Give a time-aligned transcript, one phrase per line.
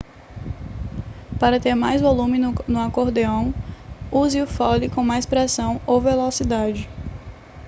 [1.39, 3.53] para ter mais volume no acordeão
[4.11, 6.89] use o fole com mais pressão ou velocidade